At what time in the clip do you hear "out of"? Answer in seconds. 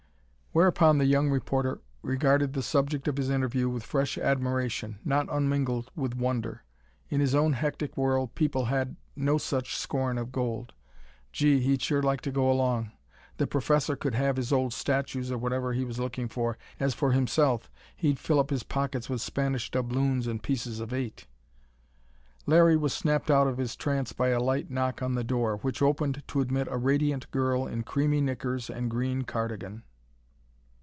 23.31-23.57